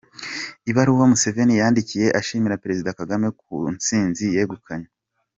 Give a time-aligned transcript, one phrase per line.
[0.71, 4.87] Ibaruwa Museveni yanditse ashimira Perezida Kagame ku intsinzi yegukanye.